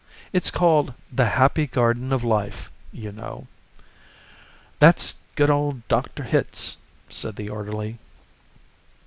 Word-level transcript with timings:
"It's 0.33 0.49
called 0.49 0.95
'The 1.13 1.27
Happy 1.27 1.67
Garden 1.67 2.11
of 2.11 2.23
Life,' 2.23 2.71
you 2.91 3.11
know." 3.11 3.45
"That's 4.79 5.21
good 5.35 5.51
of 5.51 5.87
Dr. 5.89 6.23
Hitz," 6.23 6.77
said 7.07 7.35
the 7.35 7.49
orderly. 7.49 7.99